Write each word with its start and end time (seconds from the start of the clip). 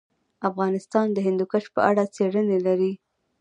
افغانستان 0.49 1.07
د 1.13 1.17
هندوکش 1.27 1.65
په 1.75 1.79
اړه 1.89 2.03
څېړنې 2.15 2.57
لري. 2.67 2.91